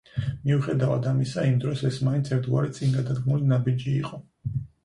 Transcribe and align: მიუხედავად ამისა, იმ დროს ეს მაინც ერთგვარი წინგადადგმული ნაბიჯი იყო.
მიუხედავად 0.45 1.09
ამისა, 1.11 1.43
იმ 1.51 1.59
დროს 1.65 1.85
ეს 1.91 2.01
მაინც 2.07 2.31
ერთგვარი 2.39 2.75
წინგადადგმული 2.79 3.51
ნაბიჯი 3.55 3.95
იყო. 4.03 4.23